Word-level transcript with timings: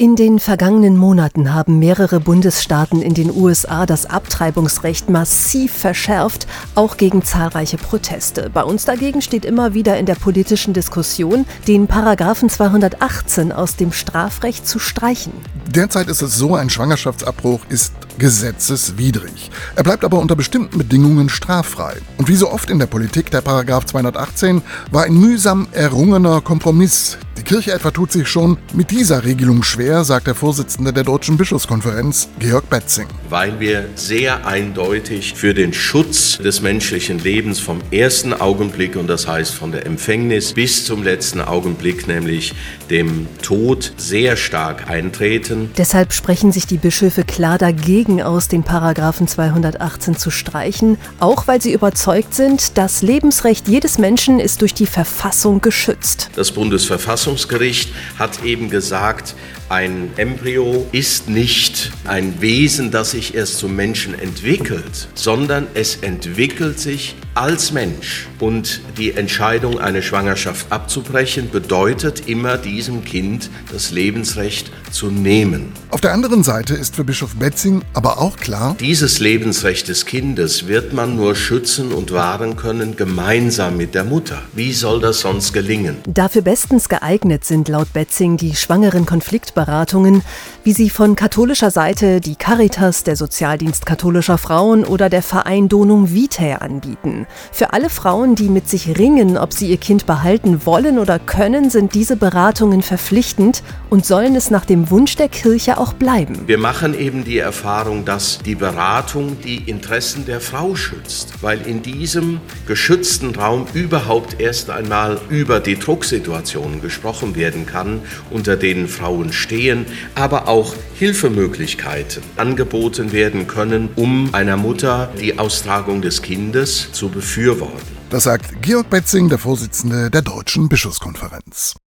In 0.00 0.16
den 0.16 0.38
vergangenen 0.38 0.96
Monaten 0.96 1.52
haben 1.52 1.78
mehrere 1.78 2.20
Bundesstaaten 2.20 3.02
in 3.02 3.12
den 3.12 3.30
USA 3.36 3.84
das 3.84 4.06
Abtreibungsrecht 4.06 5.10
massiv 5.10 5.74
verschärft, 5.74 6.46
auch 6.74 6.96
gegen 6.96 7.22
zahlreiche 7.22 7.76
Proteste. 7.76 8.48
Bei 8.48 8.64
uns 8.64 8.86
dagegen 8.86 9.20
steht 9.20 9.44
immer 9.44 9.74
wieder 9.74 9.98
in 9.98 10.06
der 10.06 10.14
politischen 10.14 10.72
Diskussion, 10.72 11.44
den 11.68 11.86
Paragraphen 11.86 12.48
218 12.48 13.52
aus 13.52 13.76
dem 13.76 13.92
Strafrecht 13.92 14.66
zu 14.66 14.78
streichen. 14.78 15.34
Derzeit 15.68 16.08
ist 16.08 16.22
es 16.22 16.34
so, 16.34 16.54
ein 16.54 16.70
Schwangerschaftsabbruch 16.70 17.60
ist 17.68 17.92
gesetzeswidrig. 18.18 19.50
Er 19.76 19.82
bleibt 19.82 20.04
aber 20.04 20.18
unter 20.18 20.36
bestimmten 20.36 20.78
Bedingungen 20.78 21.28
straffrei. 21.28 21.96
Und 22.18 22.28
wie 22.28 22.36
so 22.36 22.50
oft 22.50 22.70
in 22.70 22.78
der 22.78 22.86
Politik, 22.86 23.30
der 23.30 23.40
Paragraph 23.40 23.86
218 23.86 24.62
war 24.90 25.04
ein 25.04 25.14
mühsam 25.14 25.68
errungener 25.72 26.40
Kompromiss, 26.40 27.18
die 27.40 27.44
Kirche 27.44 27.72
etwa 27.72 27.90
tut 27.90 28.12
sich 28.12 28.28
schon 28.28 28.58
mit 28.74 28.90
dieser 28.90 29.24
Regelung 29.24 29.62
schwer, 29.62 30.04
sagt 30.04 30.26
der 30.26 30.34
Vorsitzende 30.34 30.92
der 30.92 31.04
Deutschen 31.04 31.38
Bischofskonferenz, 31.38 32.28
Georg 32.38 32.68
Betzing. 32.68 33.06
Weil 33.30 33.58
wir 33.58 33.86
sehr 33.94 34.46
eindeutig 34.46 35.32
für 35.32 35.54
den 35.54 35.72
Schutz 35.72 36.36
des 36.36 36.60
menschlichen 36.60 37.18
Lebens 37.18 37.58
vom 37.58 37.80
ersten 37.90 38.34
Augenblick, 38.34 38.94
und 38.94 39.06
das 39.06 39.26
heißt 39.26 39.54
von 39.54 39.72
der 39.72 39.86
Empfängnis 39.86 40.52
bis 40.52 40.84
zum 40.84 41.02
letzten 41.02 41.40
Augenblick, 41.40 42.06
nämlich 42.08 42.52
dem 42.90 43.26
Tod, 43.40 43.94
sehr 43.96 44.36
stark 44.36 44.90
eintreten. 44.90 45.70
Deshalb 45.78 46.12
sprechen 46.12 46.52
sich 46.52 46.66
die 46.66 46.76
Bischöfe 46.76 47.24
klar 47.24 47.56
dagegen 47.56 47.99
aus, 48.22 48.48
den 48.48 48.62
Paragraphen 48.62 49.28
218 49.28 50.16
zu 50.16 50.30
streichen, 50.30 50.98
auch 51.18 51.46
weil 51.46 51.60
sie 51.60 51.72
überzeugt 51.72 52.34
sind, 52.34 52.78
das 52.78 53.02
Lebensrecht 53.02 53.68
jedes 53.68 53.98
Menschen 53.98 54.40
ist 54.40 54.60
durch 54.62 54.74
die 54.74 54.86
Verfassung 54.86 55.60
geschützt. 55.60 56.30
Das 56.34 56.52
Bundesverfassungsgericht 56.52 57.50
Verfassungsgericht 57.50 57.92
hat 58.18 58.44
eben 58.44 58.70
gesagt, 58.70 59.34
ein 59.68 60.10
Embryo 60.16 60.86
ist 60.92 61.28
nicht 61.28 61.92
ein 62.04 62.40
Wesen, 62.40 62.90
das 62.90 63.12
sich 63.12 63.34
erst 63.34 63.58
zum 63.58 63.76
Menschen 63.76 64.18
entwickelt, 64.18 65.08
sondern 65.14 65.66
es 65.74 65.96
entwickelt 65.96 66.78
sich 66.78 67.14
als 67.40 67.72
Mensch. 67.72 68.28
Und 68.38 68.82
die 68.98 69.12
Entscheidung, 69.12 69.78
eine 69.78 70.02
Schwangerschaft 70.02 70.70
abzubrechen, 70.70 71.50
bedeutet 71.50 72.28
immer 72.28 72.58
diesem 72.58 73.04
Kind 73.04 73.48
das 73.72 73.90
Lebensrecht 73.90 74.70
zu 74.90 75.06
nehmen. 75.10 75.72
Auf 75.90 76.00
der 76.00 76.12
anderen 76.12 76.42
Seite 76.42 76.74
ist 76.74 76.96
für 76.96 77.04
Bischof 77.04 77.36
Betzing 77.36 77.82
aber 77.94 78.18
auch 78.18 78.36
klar, 78.36 78.76
dieses 78.80 79.20
Lebensrecht 79.20 79.88
des 79.88 80.04
Kindes 80.04 80.66
wird 80.66 80.92
man 80.92 81.16
nur 81.16 81.34
schützen 81.34 81.92
und 81.92 82.12
wahren 82.12 82.56
können 82.56 82.96
gemeinsam 82.96 83.76
mit 83.76 83.94
der 83.94 84.04
Mutter. 84.04 84.42
Wie 84.52 84.72
soll 84.72 85.00
das 85.00 85.20
sonst 85.20 85.52
gelingen? 85.52 85.96
Dafür 86.06 86.42
bestens 86.42 86.88
geeignet 86.88 87.44
sind 87.44 87.68
laut 87.68 87.92
Betzing 87.92 88.36
die 88.36 88.56
schwangeren 88.56 89.06
Konfliktbereiche 89.06 89.70
Beratungen, 89.70 90.22
wie 90.64 90.72
sie 90.72 90.90
von 90.90 91.14
katholischer 91.14 91.70
Seite 91.70 92.20
die 92.20 92.34
Caritas, 92.34 93.04
der 93.04 93.14
Sozialdienst 93.14 93.86
katholischer 93.86 94.36
Frauen 94.36 94.84
oder 94.84 95.08
der 95.08 95.22
Verein 95.22 95.68
Donum 95.68 96.12
Vitae 96.12 96.54
anbieten. 96.60 97.28
Für 97.52 97.72
alle 97.72 97.90
Frauen, 97.90 98.34
die 98.34 98.48
mit 98.48 98.68
sich 98.68 98.98
ringen, 98.98 99.36
ob 99.36 99.52
sie 99.52 99.68
ihr 99.68 99.76
Kind 99.76 100.06
behalten 100.06 100.64
wollen 100.64 100.98
oder 100.98 101.18
können, 101.18 101.70
sind 101.70 101.94
diese 101.94 102.16
Beratungen 102.16 102.82
verpflichtend 102.82 103.62
und 103.88 104.06
sollen 104.06 104.34
es 104.36 104.50
nach 104.50 104.64
dem 104.64 104.90
Wunsch 104.90 105.16
der 105.16 105.28
Kirche 105.28 105.78
auch 105.78 105.92
bleiben. 105.92 106.42
Wir 106.46 106.58
machen 106.58 106.98
eben 106.98 107.24
die 107.24 107.38
Erfahrung, 107.38 108.04
dass 108.04 108.38
die 108.38 108.54
Beratung 108.54 109.38
die 109.44 109.68
Interessen 109.68 110.26
der 110.26 110.40
Frau 110.40 110.74
schützt, 110.74 111.42
weil 111.42 111.66
in 111.66 111.82
diesem 111.82 112.40
geschützten 112.66 113.34
Raum 113.34 113.66
überhaupt 113.74 114.40
erst 114.40 114.70
einmal 114.70 115.20
über 115.28 115.60
die 115.60 115.78
Drucksituationen 115.78 116.80
gesprochen 116.80 117.36
werden 117.36 117.66
kann, 117.66 118.00
unter 118.30 118.56
denen 118.56 118.88
Frauen 118.88 119.32
stehen 119.32 119.86
aber 120.14 120.48
auch 120.48 120.74
Hilfemöglichkeiten 120.94 122.22
angeboten 122.36 123.12
werden 123.12 123.46
können, 123.46 123.88
um 123.96 124.34
einer 124.34 124.56
Mutter 124.56 125.10
die 125.20 125.38
Austragung 125.38 126.02
des 126.02 126.22
Kindes 126.22 126.92
zu 126.92 127.09
befürworten. 127.10 127.96
Das 128.10 128.24
sagt 128.24 128.62
Georg 128.62 128.90
Betzing, 128.90 129.28
der 129.28 129.38
Vorsitzende 129.38 130.10
der 130.10 130.22
Deutschen 130.22 130.68
Bischofskonferenz. 130.68 131.74